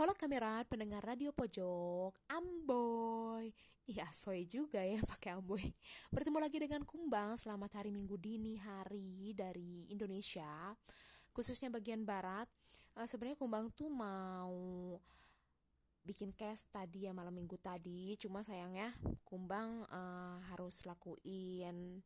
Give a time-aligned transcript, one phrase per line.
[0.00, 3.52] Halo kamerat pendengar radio pojok Amboy.
[3.84, 5.60] Iya soy juga ya pakai Amboy.
[6.08, 10.72] Bertemu lagi dengan Kumbang Selamat hari Minggu dini hari dari Indonesia
[11.36, 12.48] Khususnya bagian barat.
[12.96, 14.96] Uh, Sebenarnya Kumbang tuh mau
[16.00, 18.16] bikin cast tadi ya malam minggu tadi.
[18.16, 18.96] Cuma sayangnya
[19.28, 22.00] Kumbang uh, harus lakuin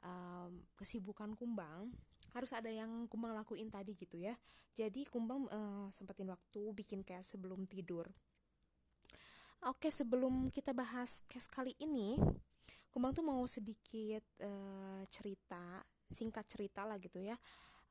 [0.00, 1.92] um, kesibukan kumbang
[2.30, 4.34] harus ada yang kumbang lakuin tadi gitu ya.
[4.74, 8.06] Jadi kumbang uh, sempetin waktu bikin kayak sebelum tidur.
[9.66, 12.16] Oke sebelum kita bahas case kali ini
[12.88, 17.36] kumbang tuh mau sedikit uh, cerita singkat cerita lah gitu ya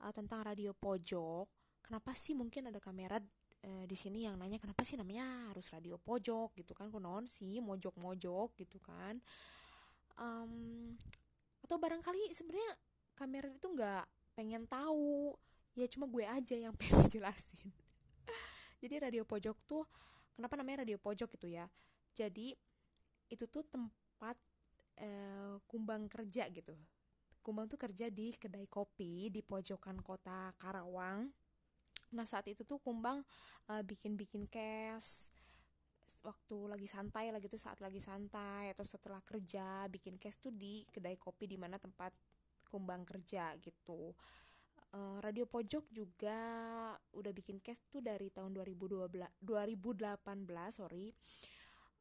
[0.02, 1.46] uh, tentang radio pojok.
[1.85, 3.18] Kenapa sih mungkin ada kamera
[3.60, 6.88] di sini yang nanya kenapa sih namanya harus radio pojok gitu kan?
[6.88, 9.20] Konon sih mojok mojok gitu kan?
[10.16, 10.96] Um,
[11.60, 12.71] atau barangkali sebenarnya
[13.20, 14.05] kamera itu nggak
[14.39, 15.35] pengen tahu.
[15.75, 17.75] Ya cuma gue aja yang pengen jelasin.
[18.79, 19.84] Jadi radio pojok tuh
[20.31, 21.67] kenapa namanya radio pojok gitu ya?
[22.15, 22.55] Jadi
[23.27, 24.40] itu tuh tempat
[25.04, 26.71] uh, kumbang kerja gitu.
[27.43, 31.27] Kumbang tuh kerja di kedai kopi di pojokan kota Karawang.
[32.15, 33.20] Nah saat itu tuh kumbang
[33.68, 35.35] uh, bikin-bikin cash.
[36.24, 40.87] Waktu lagi santai lagi tuh saat lagi santai atau setelah kerja bikin case tuh di
[40.87, 42.15] kedai kopi di mana tempat
[42.70, 44.13] kumbang kerja gitu.
[44.89, 46.37] Uh, radio pojok juga
[47.13, 49.09] udah bikin case tuh dari tahun 2012
[49.41, 50.17] 2018
[50.70, 51.13] sorry.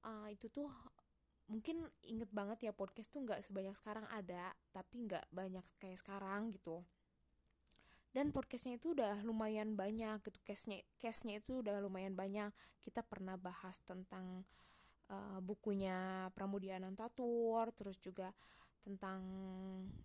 [0.04, 0.70] Uh, itu tuh
[1.48, 6.52] mungkin inget banget ya podcast tuh nggak sebanyak sekarang ada tapi nggak banyak kayak sekarang
[6.52, 6.84] gitu.
[8.08, 10.38] Dan podcastnya itu udah lumayan banyak gitu
[10.96, 12.50] case-nya itu udah lumayan banyak.
[12.80, 14.48] Kita pernah bahas tentang
[15.12, 18.32] uh, bukunya Pramudia Anantatur terus juga
[18.78, 19.20] tentang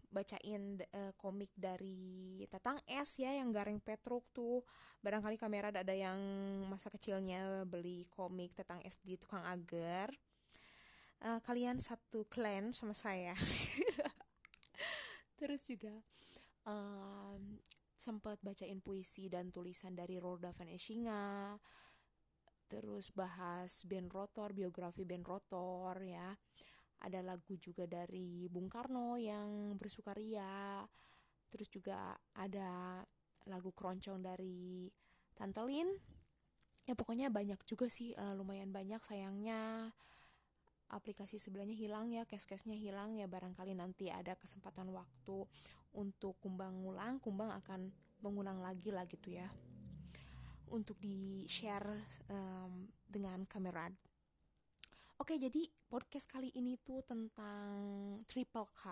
[0.10, 4.62] bacain uh, komik dari Tatang S ya yang Gareng Petruk tuh.
[5.02, 6.18] Barangkali kamera ada yang
[6.68, 10.12] masa kecilnya beli komik Tatang S di tukang agar.
[11.24, 13.34] Uh, kalian satu clan sama saya.
[15.40, 15.96] Terus juga
[16.68, 17.60] um,
[17.96, 21.56] sempat bacain puisi dan tulisan dari Roda Van Eshinga.
[22.68, 26.34] Terus bahas band Rotor biografi band Rotor ya
[27.04, 30.84] ada lagu juga dari Bung Karno yang bersukaria.
[31.52, 33.04] Terus juga ada
[33.46, 34.88] lagu keroncong dari
[35.36, 35.92] Tantelin
[36.84, 39.92] ya pokoknya banyak juga sih uh, lumayan banyak sayangnya.
[40.94, 43.26] Aplikasi sebelahnya hilang ya cash-cashnya hilang ya.
[43.26, 45.48] Barangkali nanti ada kesempatan waktu
[45.98, 47.90] untuk kumbang ngulang kumbang akan
[48.22, 49.50] mengulang lagi lah gitu ya.
[50.70, 53.90] Untuk di share um, dengan kamera
[55.24, 57.80] oke jadi podcast kali ini tuh tentang
[58.28, 58.92] triple K.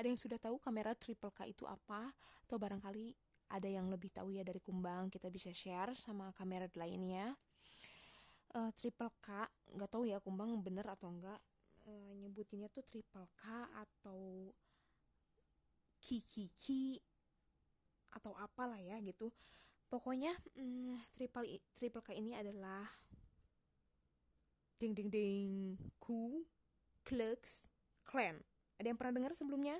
[0.00, 2.08] Ada yang sudah tahu kamera triple K itu apa?
[2.48, 3.12] Atau barangkali
[3.52, 7.36] ada yang lebih tahu ya dari kumbang kita bisa share sama kamera lainnya.
[8.56, 9.44] Uh, triple K
[9.76, 11.36] nggak tahu ya kumbang bener atau enggak
[11.84, 13.44] uh, nyebutinnya tuh triple K
[13.76, 14.56] atau
[16.00, 16.96] kiki
[18.08, 19.28] atau apalah ya gitu.
[19.84, 21.44] Pokoknya um, triple
[21.76, 22.88] triple K ini adalah
[24.78, 26.42] ding ding ding ku
[27.04, 27.68] Klux
[28.04, 28.40] Klan.
[28.80, 29.78] Ada yang pernah dengar sebelumnya?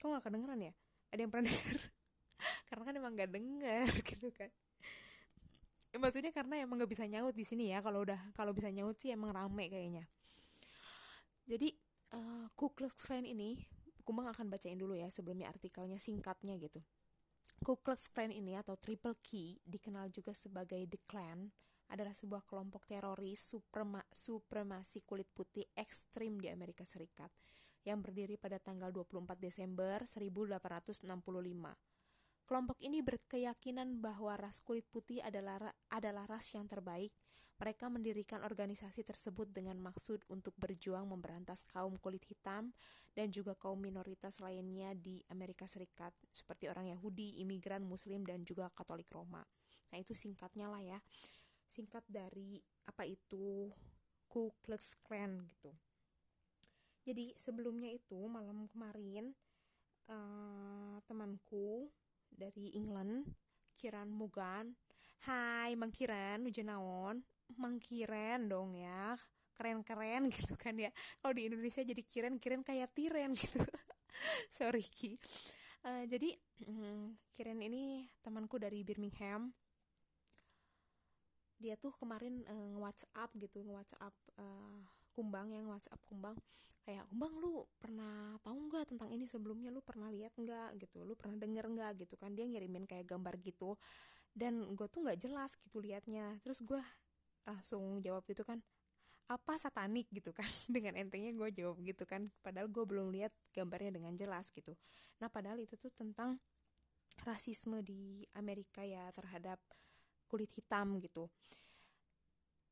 [0.00, 0.72] Kok nggak kedengeran ya?
[1.12, 1.80] Ada yang pernah dengar
[2.72, 4.50] karena kan emang nggak dengar gitu kan.
[5.92, 7.84] Maksudnya karena emang nggak bisa nyaut di sini ya.
[7.84, 10.08] Kalau udah kalau bisa nyaut sih emang rame kayaknya.
[11.44, 11.68] Jadi
[12.16, 13.60] uh, Ku Klux Klan ini
[14.02, 16.82] Kumbang akan bacain dulu ya sebelumnya artikelnya singkatnya gitu.
[17.62, 21.52] Ku Klux Klan ini atau Triple Key dikenal juga sebagai The Klan
[21.90, 27.32] adalah sebuah kelompok teroris suprema supremasi kulit putih ekstrim di Amerika Serikat
[27.82, 31.08] yang berdiri pada tanggal 24 Desember 1865
[32.42, 37.14] Kelompok ini berkeyakinan bahwa ras kulit putih adalah adalah ras yang terbaik.
[37.56, 42.74] Mereka mendirikan organisasi tersebut dengan maksud untuk berjuang memberantas kaum kulit hitam
[43.16, 48.66] dan juga kaum minoritas lainnya di Amerika Serikat, seperti orang Yahudi, imigran, Muslim, dan juga
[48.74, 49.46] Katolik Roma.
[49.88, 50.98] Nah, itu singkatnya lah ya.
[51.72, 53.72] Singkat dari apa itu
[54.28, 55.72] Ku Klux Klan gitu.
[57.08, 59.32] Jadi sebelumnya itu malam kemarin
[60.12, 61.88] uh, temanku
[62.28, 63.24] dari England
[63.72, 64.76] Kiran Mugan
[65.24, 66.68] Hai Mang Kiran hujan
[67.56, 69.16] Mang Kiran dong ya
[69.56, 70.92] keren-keren gitu kan ya.
[71.22, 72.36] Kalau di Indonesia jadi kiren
[72.66, 73.62] kayak tiren gitu.
[74.52, 75.16] Sorry Ki.
[75.82, 76.36] Uh, jadi
[76.68, 79.54] um, kiren ini temanku dari Birmingham
[81.62, 84.82] dia tuh kemarin uh, nge-WhatsApp gitu nge-WhatsApp uh,
[85.12, 86.36] kumbang yang WhatsApp kumbang.
[86.82, 89.70] Kayak kumbang lu pernah tahu nggak tentang ini sebelumnya?
[89.70, 90.82] Lu pernah lihat nggak?
[90.82, 90.98] Gitu.
[91.06, 91.92] Lu pernah denger nggak?
[92.02, 92.34] Gitu kan.
[92.34, 93.78] Dia ngirimin kayak gambar gitu.
[94.34, 96.40] Dan gue tuh nggak jelas gitu liatnya.
[96.42, 96.80] Terus gue
[97.46, 98.58] langsung jawab gitu kan
[99.30, 100.10] apa satanik?
[100.10, 100.48] Gitu kan.
[100.74, 102.32] Dengan entengnya gue jawab gitu kan.
[102.42, 104.74] Padahal gue belum lihat gambarnya dengan jelas gitu.
[105.22, 106.40] Nah padahal itu tuh tentang
[107.22, 109.60] rasisme di Amerika ya terhadap
[110.32, 111.28] kulit hitam gitu.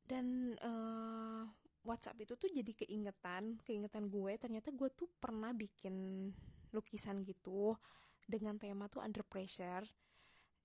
[0.01, 1.45] Dan uh,
[1.85, 4.33] WhatsApp itu tuh jadi keingetan keingetan gue.
[4.41, 6.25] Ternyata gue tuh pernah bikin
[6.73, 7.77] lukisan gitu
[8.25, 9.85] dengan tema tuh under pressure.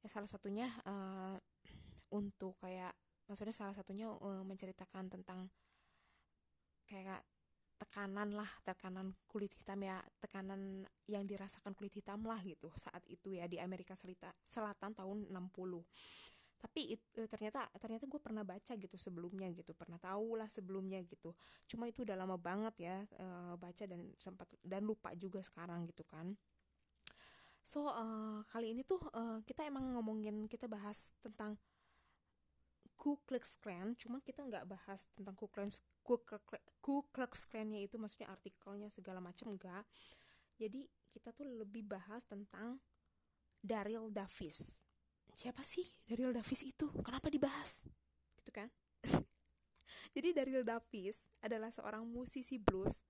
[0.00, 1.36] Ya, salah satunya uh,
[2.16, 2.96] untuk kayak
[3.28, 5.52] maksudnya salah satunya uh, menceritakan tentang
[6.88, 7.20] kayak
[7.76, 13.36] tekanan lah tekanan kulit hitam ya tekanan yang dirasakan kulit hitam lah gitu saat itu
[13.36, 15.84] ya di Amerika Selatan tahun 60
[16.56, 21.00] tapi it, e, ternyata ternyata gue pernah baca gitu sebelumnya gitu pernah tahu lah sebelumnya
[21.04, 21.36] gitu.
[21.68, 23.26] Cuma itu udah lama banget ya e,
[23.60, 26.36] baca dan sempat dan lupa juga sekarang gitu kan.
[27.66, 31.58] So uh, kali ini tuh uh, kita emang ngomongin kita bahas tentang
[32.94, 36.22] Ku Klux Klan cuma kita nggak bahas tentang Ku Klux Ku,
[36.78, 39.82] Ku Klux Klan-nya itu maksudnya artikelnya segala macam enggak
[40.62, 42.78] jadi kita tuh lebih bahas tentang
[43.66, 44.78] Daryl Davis
[45.36, 46.88] siapa sih Daryl Davis itu?
[47.04, 47.84] Kenapa dibahas?
[48.40, 48.72] Gitu kan?
[50.16, 53.04] Jadi Daryl Davis adalah seorang musisi blues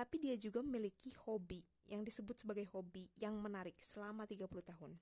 [0.00, 4.96] tapi dia juga memiliki hobi yang disebut sebagai hobi yang menarik selama 30 tahun.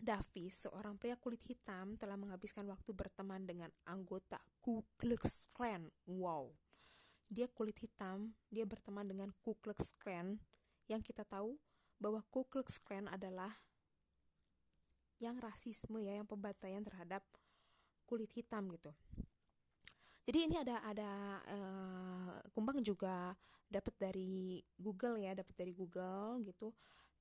[0.00, 5.92] Davis, seorang pria kulit hitam, telah menghabiskan waktu berteman dengan anggota Ku Klux Klan.
[6.08, 6.56] Wow.
[7.28, 10.40] Dia kulit hitam, dia berteman dengan Ku Klux Klan.
[10.88, 11.60] Yang kita tahu
[12.00, 13.52] bahwa Ku Klux Klan adalah
[15.22, 17.22] yang rasisme ya yang pembantaian terhadap
[18.04, 18.90] kulit hitam gitu.
[20.24, 21.10] Jadi ini ada ada
[21.52, 23.36] uh, kumbang juga
[23.68, 26.72] dapat dari Google ya dapat dari Google gitu.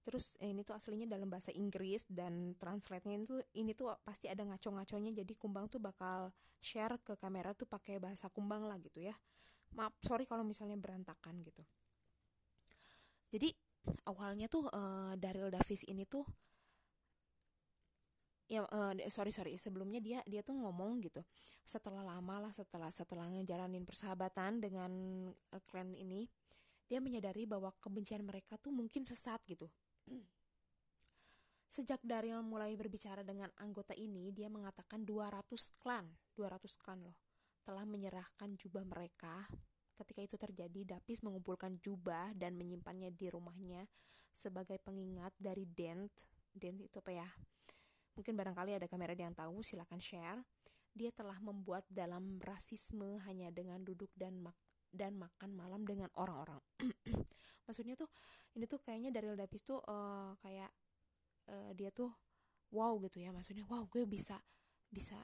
[0.03, 5.15] Terus ini tuh aslinya dalam bahasa Inggris dan translate-nya itu ini tuh pasti ada ngaco-ngaconya.
[5.23, 9.15] Jadi kumbang tuh bakal share ke kamera tuh pakai bahasa kumbang lah gitu ya.
[9.75, 11.63] Maaf sorry kalau misalnya berantakan gitu.
[13.31, 13.51] Jadi
[14.07, 16.23] awalnya tuh uh, Daryl Davis ini tuh
[18.51, 21.23] ya uh, sorry sorry sebelumnya dia dia tuh ngomong gitu
[21.63, 24.91] setelah lama lah setelah setelah ngejalanin persahabatan dengan
[25.31, 26.27] uh, klan ini
[26.91, 29.71] dia menyadari bahwa kebencian mereka tuh mungkin sesat gitu
[31.73, 35.41] Sejak Daryl mulai berbicara dengan anggota ini, dia mengatakan 200
[35.81, 36.05] klan,
[36.37, 37.17] 200 klan loh,
[37.65, 39.49] telah menyerahkan jubah mereka.
[39.97, 43.89] Ketika itu terjadi, Dapis mengumpulkan jubah dan menyimpannya di rumahnya
[44.29, 46.13] sebagai pengingat dari Dent.
[46.53, 47.25] Dent itu apa ya?
[48.13, 50.41] Mungkin barangkali ada kamera yang tahu, silakan share.
[50.93, 54.53] Dia telah membuat dalam rasisme hanya dengan duduk dan mak
[54.93, 56.61] dan makan malam dengan orang-orang.
[57.65, 58.05] Maksudnya tuh
[58.53, 60.69] ini tuh kayaknya dari Davis tuh uh, kayak
[61.49, 62.13] uh, dia tuh
[62.69, 63.33] wow gitu ya.
[63.33, 64.37] Maksudnya wow gue bisa
[64.93, 65.17] bisa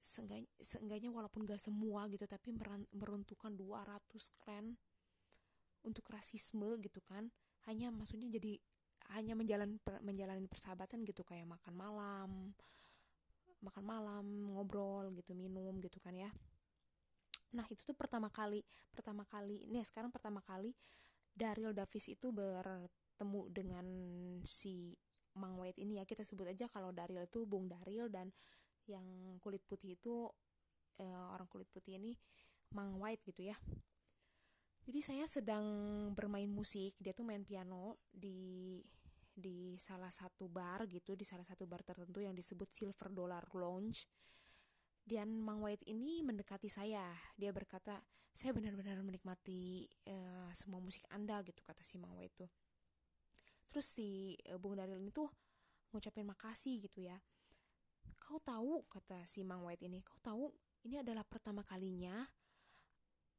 [0.00, 2.56] seenggaknya, seenggaknya walaupun gak semua gitu tapi
[2.96, 4.00] meruntuhkan 200
[4.40, 4.80] klan
[5.84, 7.28] untuk rasisme gitu kan
[7.68, 8.56] hanya maksudnya jadi
[9.16, 12.30] hanya menjalan per, menjalani persahabatan gitu kayak makan malam
[13.60, 14.26] makan malam
[14.56, 16.32] ngobrol gitu minum gitu kan ya.
[17.52, 18.64] Nah itu tuh pertama kali
[18.94, 20.72] pertama kali nih sekarang pertama kali
[21.30, 23.86] Daryl Davis itu bertemu dengan
[24.42, 24.96] si
[25.36, 26.04] Mang White ini ya.
[26.08, 28.32] Kita sebut aja kalau Daryl itu Bung Daryl dan
[28.88, 30.26] yang kulit putih itu
[30.98, 32.16] eh, orang kulit putih ini
[32.74, 33.56] Mang White gitu ya.
[34.80, 35.64] Jadi saya sedang
[36.16, 38.80] bermain musik dia tuh main piano di
[39.40, 44.06] di salah satu bar gitu di salah satu bar tertentu yang disebut Silver Dollar Lounge.
[45.00, 47.10] Dan Mang White ini mendekati saya.
[47.34, 47.98] Dia berkata
[48.30, 52.50] saya benar-benar menikmati uh, semua musik anda gitu kata si Mang White tuh.
[53.66, 55.26] Terus si uh, Bung Daril ini tuh
[55.90, 57.18] ngucapin makasih gitu ya.
[58.20, 60.52] Kau tahu kata si Mang White ini kau tahu
[60.86, 62.22] ini adalah pertama kalinya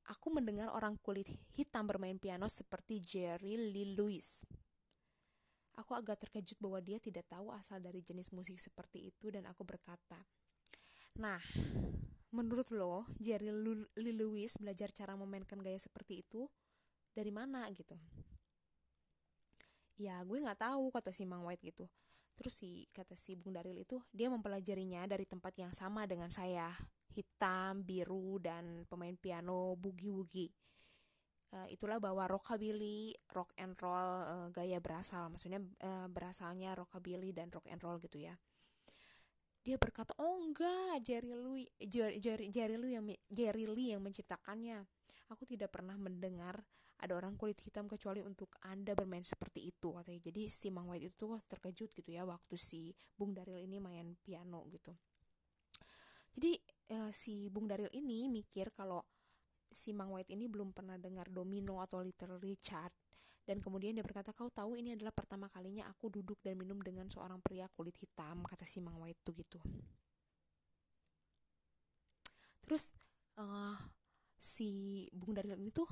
[0.10, 4.46] aku mendengar orang kulit hitam bermain piano seperti Jerry Lee Lewis
[5.82, 9.66] Aku agak terkejut bahwa dia tidak tahu asal dari jenis musik seperti itu dan aku
[9.66, 10.22] berkata,
[11.18, 11.42] Nah,
[12.30, 13.50] menurut lo, Jerry
[13.98, 16.48] Lee Lewis belajar cara memainkan gaya seperti itu
[17.12, 17.98] dari mana gitu?
[19.98, 21.90] Ya, gue nggak tahu kata si Mang White gitu.
[22.38, 26.72] Terus si kata si Bung Daril itu dia mempelajarinya dari tempat yang sama dengan saya,
[27.12, 30.48] hitam, biru dan pemain piano bugi-bugi
[31.56, 37.50] uh, itulah bahwa rockabilly, rock and roll uh, gaya berasal, maksudnya uh, berasalnya rockabilly dan
[37.52, 38.36] rock and roll gitu ya.
[39.62, 44.84] Dia berkata, "Oh enggak, Jerry Lee, Jerry, Jerry, Jerry Lee yang Jerry Lee yang menciptakannya.
[45.30, 46.66] Aku tidak pernah mendengar
[47.02, 51.10] ada orang kulit hitam kecuali untuk anda bermain seperti itu katanya jadi si Mang White
[51.10, 54.94] itu tuh terkejut gitu ya waktu si Bung Daril ini main piano gitu
[56.38, 56.54] jadi
[56.94, 59.02] uh, si Bung Daril ini mikir kalau
[59.74, 62.94] si Mang White ini belum pernah dengar Domino atau Little Richard
[63.52, 67.12] dan kemudian dia berkata kau tahu ini adalah pertama kalinya aku duduk dan minum dengan
[67.12, 69.60] seorang pria kulit hitam kata si Mang White tuh gitu.
[72.64, 72.88] Terus
[73.36, 73.76] uh,
[74.40, 75.84] si Bung Daril ini tuh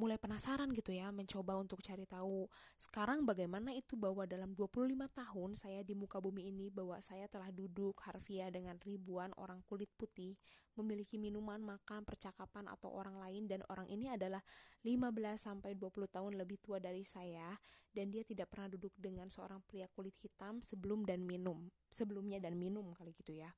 [0.00, 2.48] mulai penasaran gitu ya mencoba untuk cari tahu.
[2.80, 7.52] Sekarang bagaimana itu bahwa dalam 25 tahun saya di muka bumi ini bahwa saya telah
[7.52, 10.40] duduk harfiah dengan ribuan orang kulit putih
[10.80, 14.40] memiliki minuman, makan, percakapan atau orang lain dan orang ini adalah
[14.80, 17.52] 15 sampai 20 tahun lebih tua dari saya
[17.92, 22.56] dan dia tidak pernah duduk dengan seorang pria kulit hitam sebelum dan minum sebelumnya dan
[22.56, 23.52] minum kali gitu ya.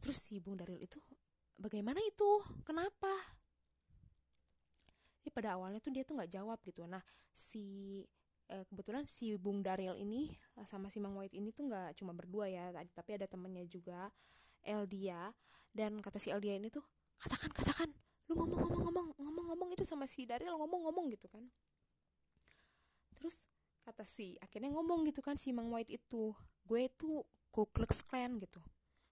[0.00, 1.02] Terus si Bung Daril itu
[1.58, 2.40] bagaimana itu?
[2.64, 3.37] Kenapa
[5.28, 6.88] jadi pada awalnya tuh dia tuh nggak jawab gitu.
[6.88, 7.04] Nah
[7.36, 8.00] si
[8.48, 12.16] eh, kebetulan si Bung Daril ini eh, sama si Mang White ini tuh nggak cuma
[12.16, 14.08] berdua ya tapi ada temennya juga
[14.64, 15.28] Eldia.
[15.68, 16.80] Dan kata si Eldia ini tuh
[17.20, 17.92] katakan katakan
[18.32, 21.44] lu ngomong ngomong ngomong ngomong ngomong itu sama si Daril ngomong ngomong gitu kan.
[23.12, 23.44] Terus
[23.84, 26.32] kata si akhirnya ngomong gitu kan si Mang White itu
[26.64, 28.64] gue tuh Ku Klux Klan gitu.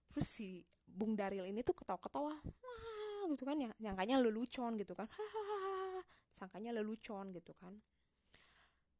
[0.09, 5.05] Terus si Bung Daril ini tuh ketawa-ketawa wah gitu kan yang nyangkanya lelucon gitu kan
[6.37, 7.73] sangkanya lelucon gitu kan.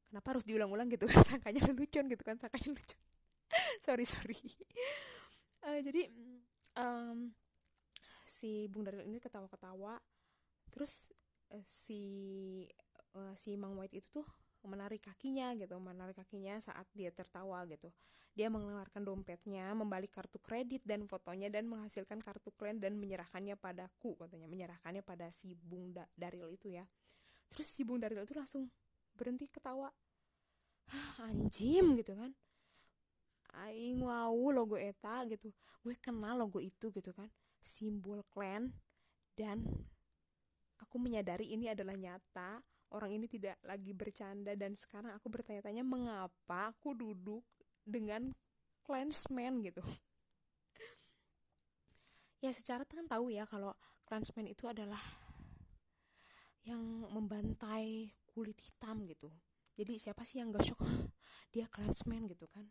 [0.09, 1.21] Kenapa harus diulang-ulang gitu kan?
[1.37, 2.41] Sangkanya lelucon gitu kan?
[2.41, 2.99] Sangkanya lelucon.
[3.85, 4.39] Sorry sorry.
[5.63, 6.11] Uh, jadi
[6.75, 7.31] um,
[8.27, 9.99] si Bung Daril ini ketawa-ketawa.
[10.71, 11.11] Terus
[11.51, 12.01] uh, si
[13.15, 14.27] uh, si Mang White itu tuh
[14.67, 17.87] menarik kakinya gitu menarik kakinya saat dia tertawa gitu.
[18.35, 24.13] Dia mengeluarkan dompetnya membalik kartu kredit dan fotonya dan menghasilkan kartu klan dan menyerahkannya padaku
[24.19, 24.45] katanya.
[24.45, 26.85] Menyerahkannya pada si Bung da Daril itu ya
[27.51, 28.69] terus si Bung Daril itu langsung
[29.17, 29.89] berhenti ketawa.
[31.19, 32.31] Anjim gitu kan.
[33.65, 35.51] Aing wow logo eta gitu.
[35.81, 37.27] Gue kenal logo itu gitu kan.
[37.59, 38.71] Simbol klan
[39.35, 39.65] dan
[40.79, 42.61] aku menyadari ini adalah nyata.
[42.95, 47.43] Orang ini tidak lagi bercanda dan sekarang aku bertanya-tanya mengapa aku duduk
[47.83, 48.31] dengan
[48.85, 49.83] clansman gitu.
[52.37, 53.73] Ya secara kan tahu ya kalau
[54.05, 55.01] clansman itu adalah
[56.67, 59.31] yang membantai kulit hitam gitu.
[59.77, 60.83] Jadi siapa sih yang gak shock?
[61.55, 62.67] Dia clansman gitu kan.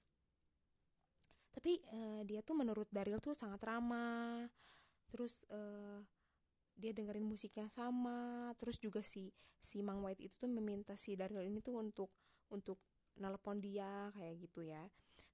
[1.57, 4.45] Tapi uh, dia tuh menurut Daryl tuh sangat ramah.
[5.09, 6.05] Terus uh,
[6.77, 8.53] dia dengerin musik yang sama.
[8.61, 12.13] Terus juga si si Mang White itu tuh meminta si Daryl ini tuh untuk
[12.53, 12.77] untuk
[13.17, 14.85] nelpon dia kayak gitu ya.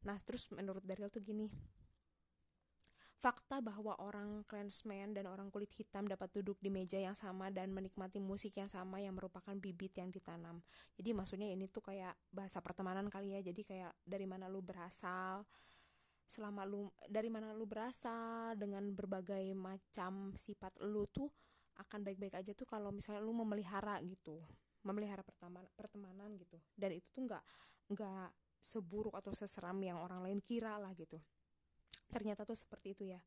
[0.07, 1.51] Nah terus menurut Daryl tuh gini
[3.23, 7.71] Fakta bahwa orang Klansman dan orang kulit hitam dapat duduk di meja yang sama dan
[7.71, 10.59] menikmati musik yang sama yang merupakan bibit yang ditanam.
[10.99, 13.41] Jadi maksudnya ini tuh kayak bahasa pertemanan kali ya.
[13.47, 15.47] Jadi kayak dari mana lu berasal,
[16.27, 21.31] selama lu dari mana lu berasal dengan berbagai macam sifat lu tuh
[21.79, 24.43] akan baik-baik aja tuh kalau misalnya lu memelihara gitu.
[24.83, 26.59] Memelihara pertemanan pertemanan gitu.
[26.75, 27.45] Dan itu tuh nggak
[27.87, 31.23] nggak seburuk atau seseram yang orang lain kira lah gitu
[32.13, 33.21] ternyata tuh seperti itu ya.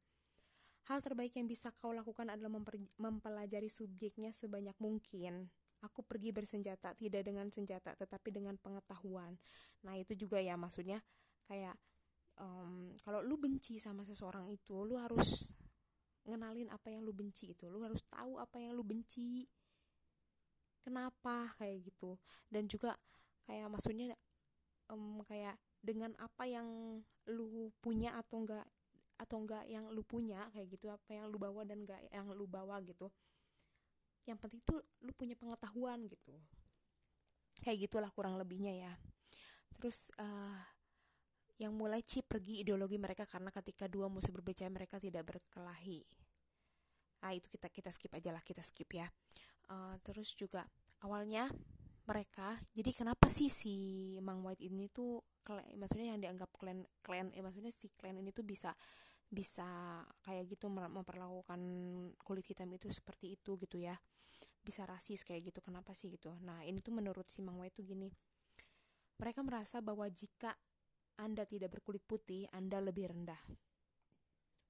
[0.86, 2.54] Hal terbaik yang bisa kau lakukan adalah
[3.02, 5.50] mempelajari subjeknya sebanyak mungkin.
[5.82, 9.34] Aku pergi bersenjata tidak dengan senjata tetapi dengan pengetahuan.
[9.82, 11.02] Nah itu juga ya maksudnya
[11.50, 11.74] kayak
[12.38, 15.50] um, kalau lu benci sama seseorang itu lu harus
[16.26, 17.66] ngenalin apa yang lu benci itu.
[17.66, 19.46] Lu harus tahu apa yang lu benci.
[20.86, 22.22] Kenapa kayak gitu.
[22.46, 22.94] Dan juga
[23.50, 24.14] kayak maksudnya
[24.94, 26.66] um, kayak dengan apa yang
[27.30, 28.66] lu punya atau enggak
[29.16, 32.50] atau enggak yang lu punya kayak gitu apa yang lu bawa dan enggak yang lu
[32.50, 33.14] bawa gitu.
[34.26, 36.34] Yang penting tuh lu punya pengetahuan gitu.
[37.62, 38.94] Kayak gitulah kurang lebihnya ya.
[39.78, 40.60] Terus uh,
[41.62, 46.04] yang mulai chip pergi ideologi mereka karena ketika dua musuh berbicara mereka tidak berkelahi.
[47.24, 49.08] Ah itu kita kita skip aja lah kita skip ya.
[49.72, 50.68] Uh, terus juga
[51.00, 51.48] awalnya
[52.06, 52.54] mereka.
[52.74, 53.76] Jadi kenapa sih si
[54.22, 55.22] Mang White ini tuh
[55.78, 58.74] maksudnya yang dianggap klan klan eh maksudnya si klan ini tuh bisa
[59.26, 61.62] bisa kayak gitu memperlakukan
[62.22, 63.98] kulit hitam itu seperti itu gitu ya.
[64.62, 66.34] Bisa rasis kayak gitu kenapa sih gitu?
[66.46, 68.10] Nah ini tuh menurut si Mang Wei tuh gini.
[69.18, 70.54] Mereka merasa bahwa jika
[71.18, 73.40] anda tidak berkulit putih anda lebih rendah.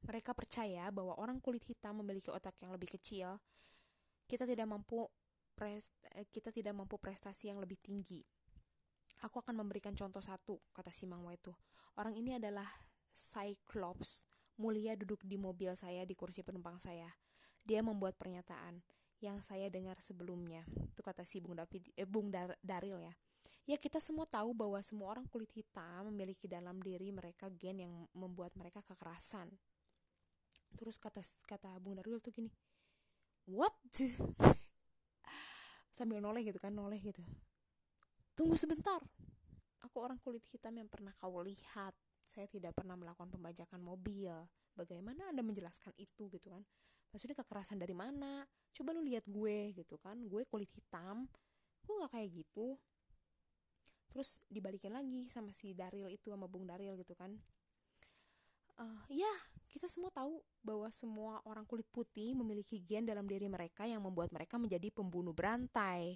[0.06, 3.42] Mereka percaya bahwa orang kulit hitam memiliki otak yang lebih kecil.
[4.30, 5.10] Kita tidak mampu
[5.55, 8.19] prest eh, kita tidak mampu prestasi yang lebih tinggi
[9.24, 11.55] Aku akan memberikan contoh satu, kata si Mangwa itu.
[11.95, 12.67] Orang ini adalah
[13.15, 14.27] Cyclops,
[14.59, 17.07] mulia duduk di mobil saya di kursi penumpang saya.
[17.63, 18.83] Dia membuat pernyataan.
[19.24, 23.15] yang saya dengar sebelumnya itu kata si Bung David eh, Bung Dar Daril ya
[23.63, 27.95] ya kita semua tahu bahwa semua orang kulit hitam memiliki dalam diri mereka gen yang
[28.12, 29.55] membuat mereka kekerasan
[30.75, 32.51] terus kata kata Bung Daril tuh gini
[33.47, 33.74] what
[35.95, 37.23] sambil noleh gitu kan noleh gitu.
[38.35, 38.99] Tunggu sebentar.
[39.87, 41.95] Aku orang kulit hitam yang pernah kau lihat.
[42.27, 44.33] Saya tidak pernah melakukan pembajakan mobil.
[44.75, 46.59] Bagaimana anda menjelaskan itu gitu kan?
[47.15, 48.43] Maksudnya kekerasan dari mana?
[48.75, 50.19] Coba lu lihat gue gitu kan.
[50.27, 51.31] Gue kulit hitam.
[51.87, 52.75] Gue nggak kayak gitu?
[54.11, 57.31] Terus dibalikin lagi sama si Daril itu sama Bung Daril gitu kan.
[58.75, 59.31] Uh, ya
[59.75, 64.32] kita semua tahu bahwa semua orang kulit putih memiliki gen dalam diri mereka yang membuat
[64.32, 66.15] mereka menjadi pembunuh berantai.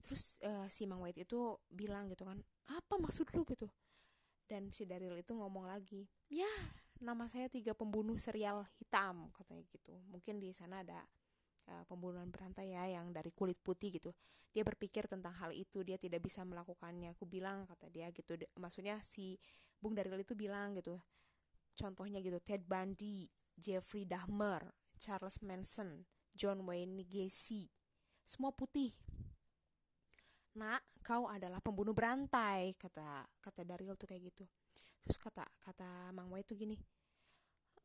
[0.00, 2.40] Terus uh, si Mang White itu bilang gitu kan
[2.72, 3.44] apa maksud lu?
[3.44, 3.68] gitu.
[4.48, 6.48] Dan si Daril itu ngomong lagi ya
[7.04, 10.00] nama saya tiga pembunuh serial hitam katanya gitu.
[10.08, 11.04] Mungkin di sana ada
[11.68, 14.08] uh, pembunuhan berantai ya yang dari kulit putih gitu.
[14.56, 17.12] Dia berpikir tentang hal itu dia tidak bisa melakukannya.
[17.12, 18.40] Aku bilang kata dia gitu.
[18.56, 19.36] Maksudnya si
[19.76, 20.96] Bung Daril itu bilang gitu
[21.78, 26.02] contohnya gitu Ted Bundy Jeffrey Dahmer Charles Manson
[26.34, 27.70] John Wayne Gacy
[28.26, 28.92] semua putih.
[30.58, 34.44] Nak kau adalah pembunuh berantai kata kata Daryl tuh kayak gitu.
[35.06, 36.76] Terus kata kata Mang Wai itu gini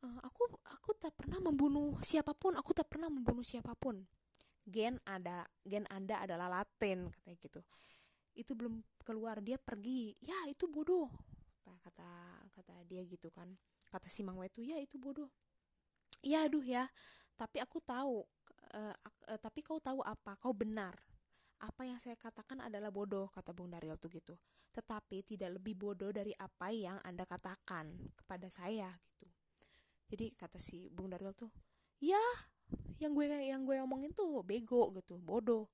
[0.02, 4.02] e, aku aku tak pernah membunuh siapa pun aku tak pernah membunuh siapa pun.
[4.66, 7.60] Gen ada gen anda adalah Latin katanya gitu.
[8.34, 10.12] Itu belum keluar dia pergi.
[10.20, 11.08] Ya itu bodoh
[11.84, 13.60] kata kata dia gitu kan
[13.94, 15.30] kata si Mang Wai itu ya itu bodoh.
[16.26, 16.90] Ya aduh ya.
[17.38, 18.26] Tapi aku tahu
[18.74, 18.94] uh,
[19.30, 20.34] uh, tapi kau tahu apa?
[20.42, 20.98] Kau benar.
[21.62, 24.34] Apa yang saya katakan adalah bodoh kata Bung Daryl tuh gitu.
[24.74, 28.90] Tetapi tidak lebih bodoh dari apa yang anda katakan kepada saya
[29.22, 29.30] gitu.
[30.10, 31.54] Jadi kata si Bung Daryl tuh
[32.02, 32.20] ya
[32.98, 35.22] yang gue yang gue omongin tuh bego gitu.
[35.22, 35.70] Bodoh.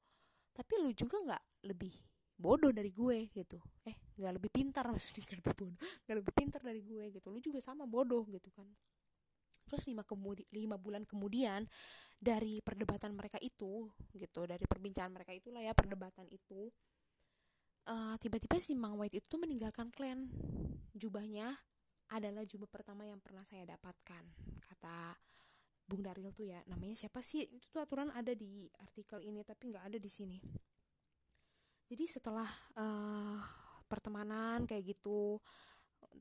[0.52, 1.96] Tapi lu juga nggak lebih
[2.36, 3.56] bodoh dari gue gitu.
[3.88, 5.72] Eh nggak lebih pintar maksudnya nggak lebih bodoh.
[6.04, 7.26] Nggak lebih pintar dari gue gitu.
[7.32, 8.68] Lu juga sama bodoh gitu kan.
[9.64, 11.64] Terus lima kemudi lima bulan kemudian
[12.20, 16.68] dari perdebatan mereka itu gitu dari perbincangan mereka itulah ya perdebatan itu
[17.88, 20.28] eh, tiba-tiba si Mang White itu meninggalkan klan.
[20.92, 21.54] Jubahnya
[22.10, 24.24] adalah jubah pertama yang pernah saya dapatkan
[24.66, 25.14] kata
[25.86, 26.62] Bung Daril tuh ya.
[26.70, 27.46] Namanya siapa sih?
[27.46, 30.38] Itu tuh aturan ada di artikel ini tapi nggak ada di sini.
[31.90, 32.46] Jadi setelah
[32.78, 33.42] uh,
[33.90, 35.42] pertemanan kayak gitu.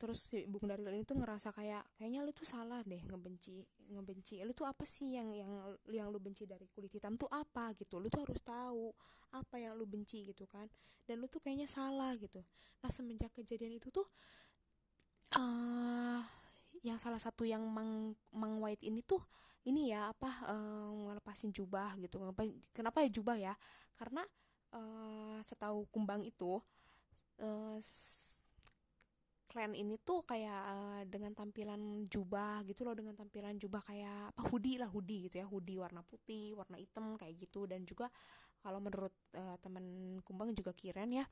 [0.01, 4.41] Terus si Bung Daril ini tuh ngerasa kayak kayaknya lu tuh salah deh ngebenci ngebenci
[4.41, 5.51] lu tuh apa sih yang yang
[5.89, 8.01] yang lu benci dari kulit hitam tuh apa gitu.
[8.01, 8.89] Lu tuh harus tahu
[9.38, 10.65] apa yang lu benci gitu kan.
[11.05, 12.41] Dan lu tuh kayaknya salah gitu.
[12.82, 14.08] Nah semenjak kejadian itu tuh
[15.38, 16.21] uh,
[16.82, 19.19] yang salah satu yang mang mang white ini tuh
[19.67, 22.23] ini ya apa uh, ngelepasin jubah gitu.
[22.71, 23.53] Kenapa ya jubah ya?
[23.99, 24.23] Karena
[24.71, 26.63] uh, setahu kumbang itu
[27.39, 27.78] uh,
[29.49, 34.41] klan ini tuh kayak uh, dengan tampilan jubah gitu loh dengan tampilan jubah kayak apa
[34.54, 35.45] hoodie lah hoodie gitu ya.
[35.49, 37.65] Hoodie warna putih warna hitam kayak gitu.
[37.65, 38.08] Dan juga
[38.62, 41.25] kalau menurut uh, teman kumbang juga kiren ya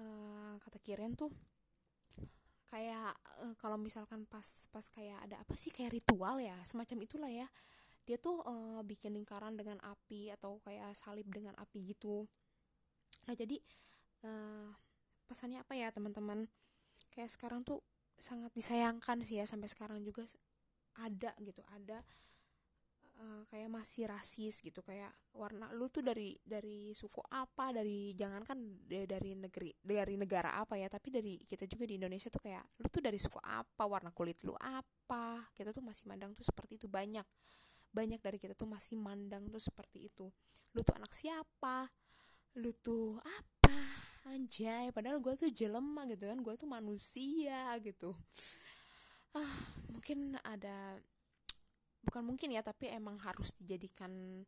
[0.00, 1.32] uh, kata kiren tuh
[2.72, 3.12] kayak
[3.44, 7.48] uh, kalau misalkan pas pas kayak ada apa sih kayak ritual ya semacam itulah ya.
[8.02, 12.26] Dia tuh uh, bikin lingkaran dengan api atau kayak salib dengan api gitu.
[13.28, 13.60] Nah jadi
[15.26, 16.46] pesannya apa ya teman-teman?
[17.10, 17.82] Kayak sekarang tuh
[18.22, 20.22] sangat disayangkan sih ya sampai sekarang juga
[21.02, 22.04] ada gitu ada
[23.18, 28.86] uh, kayak masih rasis gitu kayak warna lu tuh dari dari suku apa dari jangankan
[28.86, 32.86] dari negeri dari negara apa ya tapi dari kita juga di Indonesia tuh kayak lu
[32.86, 36.86] tuh dari suku apa warna kulit lu apa kita tuh masih mandang tuh seperti itu
[36.86, 37.26] banyak
[37.92, 40.32] banyak dari kita tuh masih mandang tuh seperti itu.
[40.72, 41.92] Lu tuh anak siapa?
[42.56, 43.51] Lu tuh apa
[44.26, 48.14] anjay padahal gue tuh jelema gitu kan gue tuh manusia gitu.
[49.34, 49.54] Ah
[49.90, 50.98] mungkin ada
[52.02, 54.42] bukan mungkin ya tapi emang harus dijadikan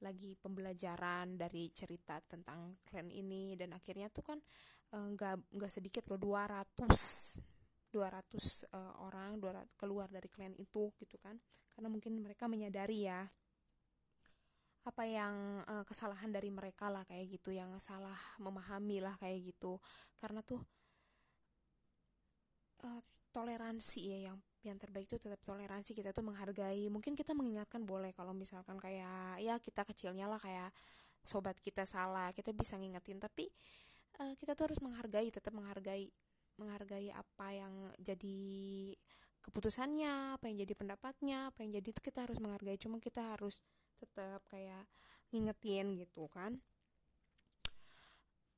[0.00, 3.54] lagi pembelajaran dari cerita tentang klan ini.
[3.54, 4.38] Dan akhirnya tuh kan
[4.96, 10.94] eh, nggak uh, nggak sedikit loh 200 200 uh, orang 200 keluar dari klan itu
[10.98, 11.36] gitu kan.
[11.74, 13.26] Karena mungkin mereka menyadari ya
[14.80, 19.76] apa yang uh, kesalahan dari mereka lah kayak gitu yang salah memahami lah kayak gitu.
[20.16, 20.60] Karena tuh
[22.84, 25.92] uh, toleransi ya yang yang terbaik itu tetap toleransi.
[25.92, 26.88] Kita tuh menghargai.
[26.88, 30.72] Mungkin kita mengingatkan boleh kalau misalkan kayak ya kita kecilnya lah kayak
[31.20, 33.20] sobat kita salah kita bisa ngingetin.
[33.20, 33.52] Tapi
[34.20, 36.08] uh, kita tuh harus menghargai tetap menghargai
[36.56, 38.40] menghargai apa yang jadi
[39.40, 42.76] keputusannya apa yang jadi pendapatnya apa yang jadi itu kita harus menghargai.
[42.80, 43.60] Cuma kita harus
[44.00, 44.88] tetap kayak
[45.30, 46.56] ngingetin gitu kan.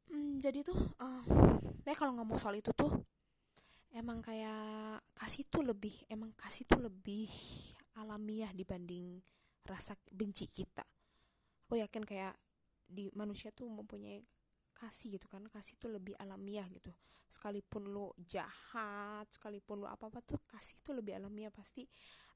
[0.08, 1.24] Hmm, jadi tuh uh,
[1.82, 2.92] ya kalau ngomong soal itu tuh
[3.92, 7.28] emang kayak kasih tuh lebih emang kasih tuh lebih
[7.98, 9.20] alamiah dibanding
[9.66, 10.84] rasa benci kita.
[11.66, 12.34] Aku yakin kayak
[12.86, 14.20] di manusia tuh mempunyai
[14.76, 16.92] kasih gitu kan kasih tuh lebih alamiah gitu.
[17.32, 21.88] Sekalipun lo jahat sekalipun lo apa apa tuh kasih tuh lebih alamiah pasti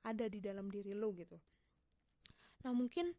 [0.08, 1.36] ada di dalam diri lo gitu
[2.66, 3.14] nah mungkin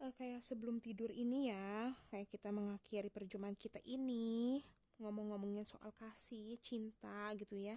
[0.00, 4.64] uh, kayak sebelum tidur ini ya kayak kita mengakhiri perjumpaan kita ini
[4.96, 7.76] ngomong-ngomongin soal kasih cinta gitu ya.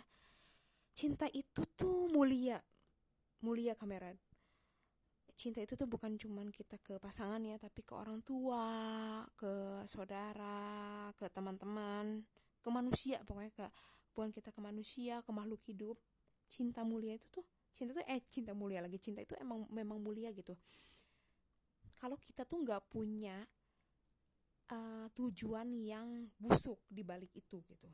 [0.95, 2.63] Cinta itu tuh mulia
[3.43, 4.15] mulia kamera
[5.39, 11.07] cinta itu tuh bukan cuman kita ke pasangan ya tapi ke orang tua ke saudara
[11.15, 12.27] ke teman-teman
[12.59, 13.65] ke manusia pokoknya ke
[14.11, 15.95] bukan kita ke manusia ke makhluk hidup.
[16.51, 20.33] Cinta mulia itu tuh cinta tuh eh cinta mulia lagi cinta itu emang memang mulia
[20.35, 20.57] gitu
[21.99, 23.43] kalau kita tuh nggak punya
[24.71, 27.91] uh, tujuan yang busuk di balik itu gitu.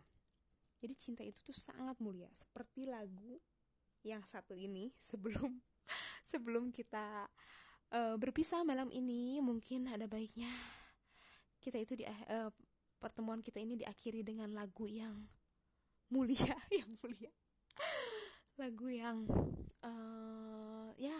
[0.77, 2.29] Jadi cinta itu tuh sangat mulia.
[2.37, 3.41] Seperti lagu
[4.05, 5.57] yang satu ini sebelum
[6.21, 7.25] sebelum kita
[7.97, 10.49] uh, berpisah malam ini mungkin ada baiknya
[11.57, 12.53] kita itu di uh,
[13.01, 15.25] pertemuan kita ini diakhiri dengan lagu yang
[16.13, 17.33] mulia yang mulia.
[18.55, 19.27] Lagu yang
[19.83, 21.17] uh, ya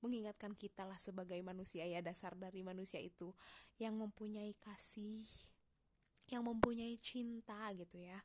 [0.00, 3.34] mengingatkan kita lah sebagai manusia ya dasar dari manusia itu
[3.82, 5.26] yang mempunyai kasih
[6.28, 8.20] yang mempunyai cinta gitu ya.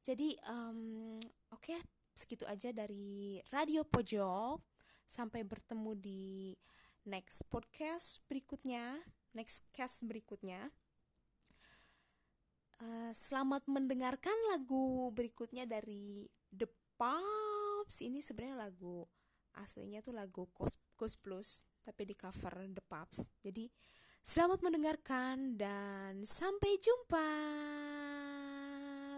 [0.00, 1.20] Jadi um,
[1.52, 1.78] oke okay,
[2.16, 4.62] segitu aja dari radio pojok.
[5.06, 6.50] Sampai bertemu di
[7.06, 8.98] next podcast berikutnya
[9.36, 10.72] next cast berikutnya.
[12.80, 19.04] Uh, selamat mendengarkan lagu berikutnya dari The Pops ini sebenarnya lagu
[19.56, 23.68] aslinya tuh lagu Ghost, Ghost Plus tapi di cover The Pops jadi
[24.26, 27.28] selamat mendengarkan dan sampai jumpa.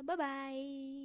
[0.05, 0.98] Bye bye